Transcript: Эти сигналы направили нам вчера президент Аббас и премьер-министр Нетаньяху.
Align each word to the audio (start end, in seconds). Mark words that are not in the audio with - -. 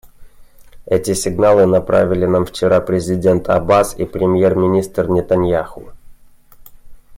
Эти 0.87 1.13
сигналы 1.13 1.67
направили 1.67 2.25
нам 2.25 2.43
вчера 2.47 2.81
президент 2.81 3.47
Аббас 3.49 3.93
и 3.95 4.03
премьер-министр 4.05 5.07
Нетаньяху. 5.09 5.91